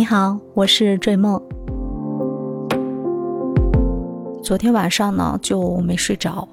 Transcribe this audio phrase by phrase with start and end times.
[0.00, 1.38] 你好，我是坠梦。
[4.42, 6.48] 昨天晚上呢就没睡着，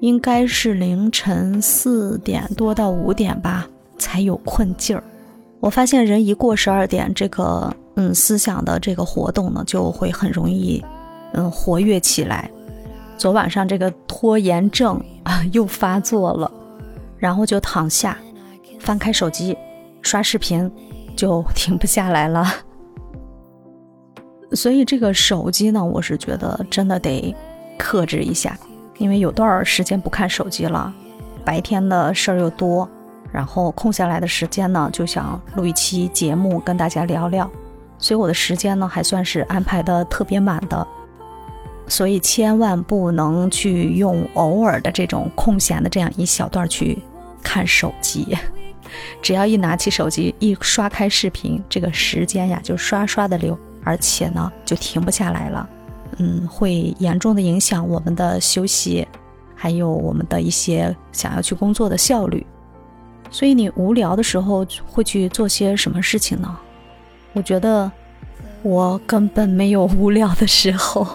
[0.00, 3.68] 应该是凌晨四点多到五点吧
[3.98, 5.04] 才有困劲儿。
[5.60, 10.84] 我发现人一过十二点，这个嗯思想的这个活动呢就会很容易
[11.34, 12.50] 嗯活跃起来。
[13.16, 16.50] 昨晚上这个拖延症啊 又发作了，
[17.16, 18.18] 然后就躺下，
[18.80, 19.56] 翻开手机
[20.02, 20.68] 刷视频。
[21.16, 22.46] 就停不下来了，
[24.52, 27.34] 所以这个手机呢，我是觉得真的得
[27.78, 28.56] 克制一下，
[28.98, 30.92] 因为有段时间不看手机了，
[31.44, 32.88] 白天的事儿又多，
[33.32, 37.50] 然后空下来的时间呢，就想录一期节目跟大家聊聊，
[37.98, 40.86] 所以我的时间呢还算是安排的特别满的，
[41.88, 46.98] 所以千万不能去用偶尔的这种空闲的这样一小段去
[47.42, 48.36] 看手机。
[49.22, 55.68] 只要一拿起手机，一刷开视频，这个时间呀就刷刷的流，而且呢就停不下来了。
[56.18, 59.06] 嗯，会严重的影响我们的休息，
[59.54, 62.46] 还有我们的一些想要去工作的效率。
[63.30, 66.56] 所以你无聊的时候会去做些什么事情呢？
[67.32, 67.90] 我觉得
[68.62, 71.06] 我根本没有无聊的时候。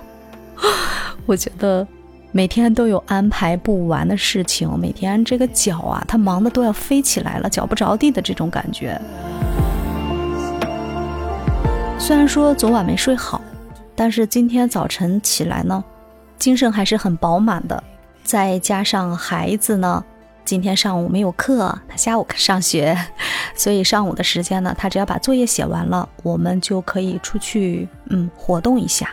[1.26, 1.88] 我觉得。
[2.34, 9.00] 每天都有安排不完的事情，每天这个脚啊，它忙的都要飞起来了，脚不着地的这种感觉。
[12.00, 13.42] 虽然说昨晚没睡好，
[13.96, 15.84] 但是今天早晨起来呢，
[16.38, 17.84] 精神还是很饱满的。
[18.24, 20.02] 再加上孩子呢，
[20.46, 22.98] 今天上午没有课，他下午上学，
[23.56, 29.10] 所以上午的时间呢，他只要把作业写完了，我们就可以出去嗯活动一下，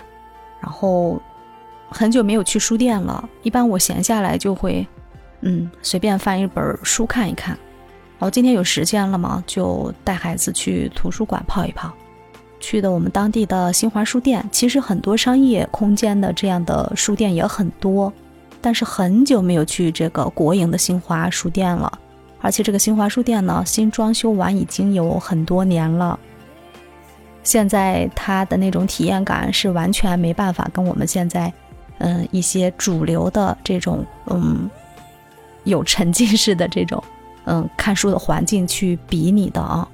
[0.61, 1.21] 然后。
[1.91, 4.86] 很久没有去书店了，一般我闲下来就会，
[5.41, 7.58] 嗯，随便翻一本书看一看。
[8.19, 11.93] 哦，今天有时间了嘛，就带孩子去图书馆泡一泡。
[12.60, 18.12] 去的我们当地的新华书店，其实很多商业空间的这样的书店也很多，
[18.60, 21.98] 但是很久没有去这个国营的新华书店了。
[22.41, 26.19] 而且这个新华书店呢，新装修完已经有很多年了，
[27.44, 31.53] 现在它的那种体验感是完全没办法跟我们现在。
[31.98, 34.70] 嗯，一些主流的这种嗯，
[35.64, 37.03] 有沉浸式的这种
[37.44, 39.86] 嗯看书的环境去比拟的啊，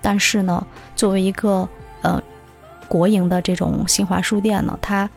[0.00, 0.66] 但是呢，
[0.96, 1.68] 作为一个
[2.00, 2.22] 呃
[2.88, 5.08] 国营的这种新华书店呢，它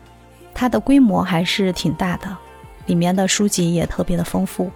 [0.52, 2.28] 它的规模还是挺大的，
[2.86, 4.70] 里面的书籍也特别的丰富。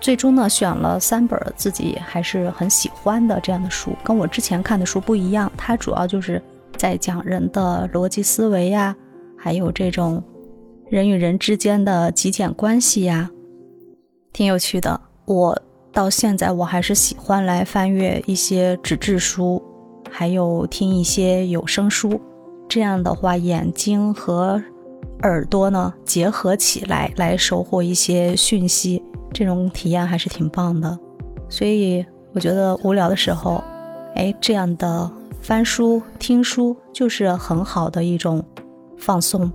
[0.00, 6.42] 最终呢，选了三本自己还是很喜欢的这样的书，跟我之前看的书不一样，它主要就是
[6.76, 8.96] 在讲人的逻辑思维呀，
[9.36, 10.22] 还有这种。
[10.92, 13.30] 人与人之间的极简关系呀，
[14.30, 15.00] 挺有趣的。
[15.24, 15.58] 我
[15.90, 19.62] 到现在我还是喜欢来翻阅一些纸质书，
[20.10, 22.20] 还有听一些有声书。
[22.68, 24.62] 这样的话，眼睛和
[25.22, 30.98] 耳朵呢结合起来，来收获一些讯息，这种体验还是挺棒的。
[31.48, 32.04] 所以
[32.34, 33.64] 我觉得无聊的时候，
[34.14, 35.10] 哎，这样的
[35.40, 38.44] 翻书、听书就是很好的一种
[38.98, 39.50] 放松。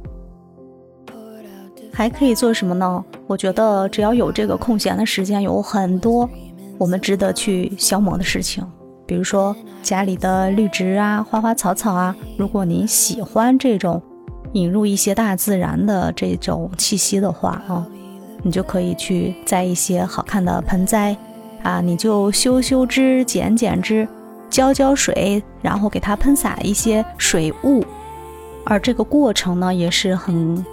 [1.98, 3.04] 还可以做什么呢？
[3.26, 6.30] 我觉得只要有这个空闲的时间，有很多
[6.78, 8.64] 我们值得去消磨的事情。
[9.08, 14.00] 比如说家里的绿植啊、花花草草啊，如果您喜欢这种
[14.54, 17.84] 引入一些大自然的这种气息的话啊，
[18.44, 21.18] 你就可以去栽一些好看的盆栽
[21.64, 24.08] 啊，你就修修枝、剪剪枝、
[24.52, 27.84] 浇浇水，然后给它喷洒一些水雾，
[28.64, 30.64] 而这个过程呢，也是很。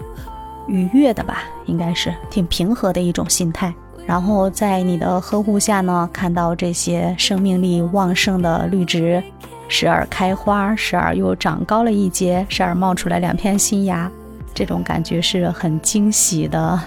[0.66, 3.74] 愉悦的吧，应该是挺平和的一种心态。
[4.06, 9.22] 然后在你的呵护下呢，看到这些生命力旺盛的绿植，
[9.68, 14.10] 时而开花，时而又长高了一截，时而冒出来两片新芽，
[14.52, 16.78] 这种感觉是很惊喜的。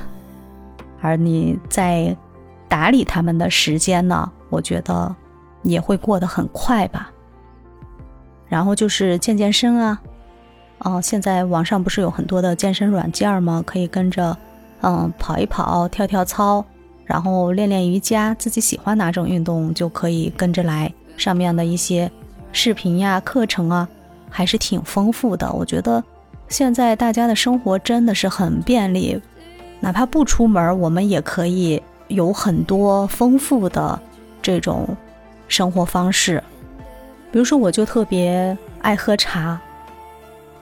[1.02, 2.16] 而你在
[2.68, 5.16] 打理它们的时间呢，我觉得
[5.64, 7.12] 也会过得很快吧。
[8.48, 10.00] 然后就是健健身啊。
[10.80, 13.64] 哦，现在网上不是有很多的健身软件吗？
[13.66, 14.38] 可以跟着，
[14.82, 16.64] 嗯，跑一跑，跳跳操，
[17.04, 20.94] 然后练练瑜伽，自己喜欢哪种运动就可以跟着来。
[21.18, 22.12] 上面的一些
[22.52, 23.90] 视频呀、课程啊，
[24.30, 25.52] 还是挺丰富的。
[25.52, 26.04] 我觉得
[26.48, 29.20] 现在大家的生活真的是很便利，
[29.80, 34.00] 哪怕不出门，我们也可以有很多丰富的
[34.44, 34.88] 这种
[35.48, 36.42] 生活方式。
[37.32, 39.60] 比如说，我就特别爱喝茶。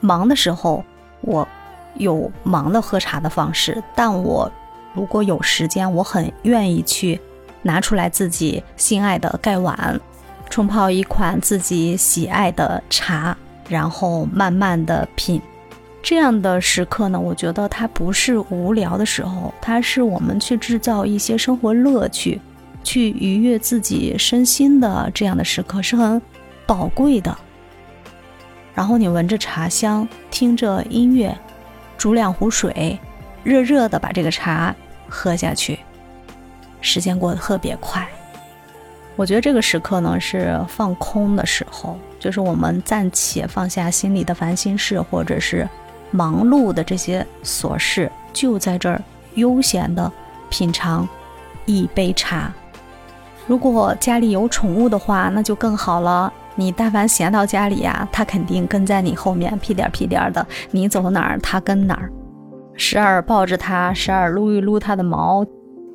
[0.05, 0.83] 忙的时候，
[1.21, 1.47] 我
[1.95, 4.51] 有忙的喝茶的方式，但我
[4.93, 7.19] 如果有时间，我很愿意去
[7.63, 9.99] 拿出来自己心爱的盖碗，
[10.49, 13.35] 冲泡一款自己喜爱的茶，
[13.67, 15.41] 然后慢慢的品。
[16.03, 22.39] 这样的时刻呢，我觉得它不是无聊的时候，它是我们去制造一些生活乐趣，
[22.83, 26.21] 去愉悦自己身心的这样的时刻是很
[26.67, 27.35] 宝贵的。
[28.75, 31.35] 然后你闻着茶香，听着音乐，
[31.97, 32.99] 煮两壶水，
[33.43, 34.75] 热热的把这个茶
[35.09, 35.79] 喝下去，
[36.81, 38.07] 时间过得特别快。
[39.15, 45.67] 我觉得这个时刻呢是放空的时候，就是我们暂且放下心里的烦心事，或者是。
[46.11, 49.01] 忙碌的这些琐事，就在这儿
[49.33, 50.09] 悠闲的
[50.49, 51.05] 品尝
[51.65, 52.53] 一杯茶。
[53.45, 56.31] 如果家里有宠物的话，那就更好了。
[56.55, 60.45] 你但凡闲到家里呀，它肯定跟在你后面，屁颠屁颠的。
[60.71, 62.11] 你走哪儿，它跟哪儿。
[62.75, 65.45] 时而抱着它，时而撸一撸它的毛。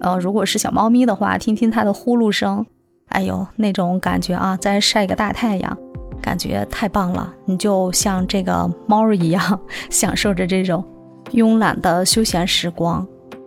[0.00, 2.64] 呃，如果是小猫咪的话，听听它的呼噜声。
[3.08, 5.76] 哎呦，那种感觉啊，再晒个大太阳。
[6.22, 10.84] 感觉太棒了，你就像这个猫一样， 享受着这种
[11.32, 13.06] 慵懒的休闲时光。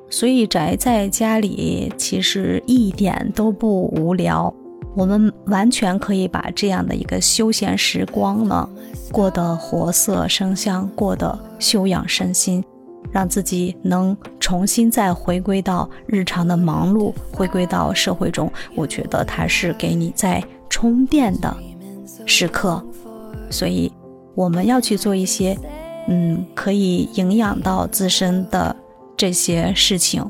[0.09, 4.51] 所以宅在家里其实一点都不无聊，
[4.95, 8.69] 我们完全可以把这样的一个休闲时光呢，
[9.11, 12.63] 过得活色生香，过得休养身心，
[13.11, 18.51] 让自己能重新再回归到日常的忙碌，回归到社会中。
[18.75, 21.55] 我觉得它是给你在充电的。
[22.25, 22.81] 时刻，
[23.49, 23.91] 所以
[24.33, 25.57] 我们要去做一些，
[26.07, 28.73] 嗯，可以营养到自身的
[29.17, 30.23] 这些事情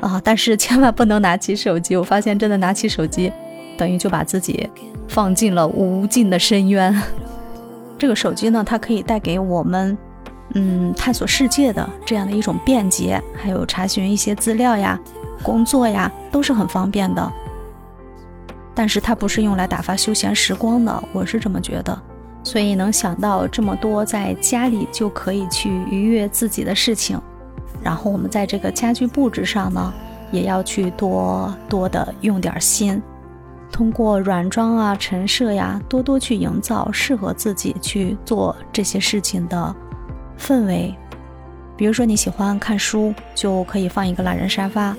[0.00, 0.20] 啊。
[0.22, 3.32] 但是千万不能拿起手机，我发现真的拿起手机，
[3.80, 4.68] 等于就把自己
[5.08, 6.94] 放进了无尽的深渊。
[7.98, 9.96] 这个手机呢，它可以带给我们，
[10.52, 15.00] 嗯，探索世界的这样的一种便捷，还有查询一些资料呀、
[15.42, 17.32] 工作呀，都是很方便的。
[18.74, 21.98] 但是它不是用来打发休闲时光的，我是这么觉得。
[22.44, 27.18] 所以能想到这么多在家里就可以去愉悦自己的事情，
[27.82, 29.90] 然后我们在这个家居布置上呢，
[30.30, 33.02] 也要去多多的用点心，
[33.72, 39.74] 通过软装啊、陈设呀，多多去营造适合自己去做这些事情的
[40.38, 40.94] 氛围。
[41.76, 44.94] 比如说你喜欢看书，就可以放一个懒人沙发，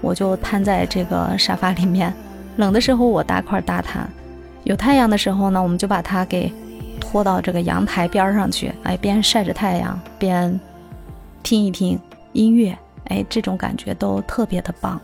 [0.00, 2.12] 我就瘫在这个沙发里面。
[2.56, 4.08] 冷的时候我搭块大毯，
[4.64, 6.52] 有太阳的时候呢，我们就把它给
[7.00, 10.58] 拖到这个阳台边上去，哎，边晒着太阳边
[11.42, 11.98] 听一听
[12.32, 15.00] 音乐，哎，这种感觉都特别的棒。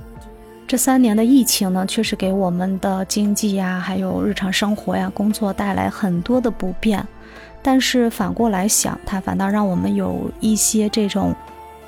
[0.71, 7.05] 这三年的疫情呢，确实给我们的经济呀，还有日常生活呀、工作带来很多的不便，
[7.61, 11.35] 但是反过来想，它反倒让我们有一些这种。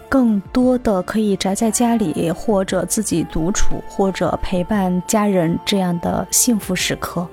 [0.09, 7.25] 更多的可以宅在家里，或者自己独处，或者陪伴家人这样的幸福时刻，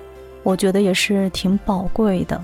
[0.43, 2.39] 我觉得也是挺宝贵的。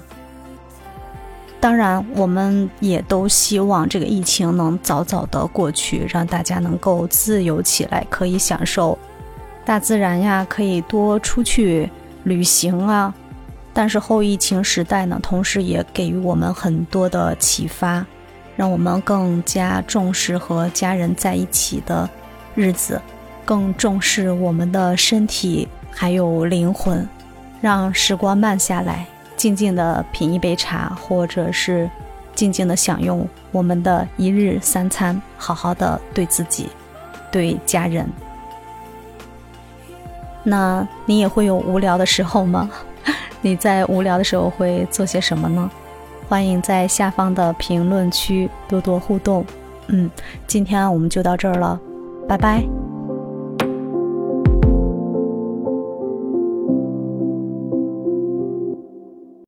[1.65, 8.95] 当然，我们也都希望这个疫情能早早的过去，让大家能够自由起来，可以享受
[9.65, 11.89] 大自然呀，可以多出去
[12.23, 13.11] 旅行啊。
[13.73, 18.05] 但是后疫情时代呢，同时也给予我们很多的启发。
[18.55, 22.07] 让我们更加重视和家人在一起的
[22.53, 23.01] 日子，
[23.43, 27.09] 更重视我们的身体还有灵魂，
[27.59, 31.89] 让时光慢下来，静静的品一杯茶，或者是
[32.33, 36.69] 静静的享用我们的一日三餐，好好的对自己，
[37.31, 38.07] 对家人。
[40.43, 42.69] 那你也会有无聊的时候吗？
[43.41, 45.69] 你在无聊的时候会做些什么呢？
[46.27, 49.45] 欢迎在下方的评论区多多互动。
[49.87, 50.09] 嗯，
[50.47, 51.79] 今天我们就到这儿了，
[52.27, 52.84] 拜拜。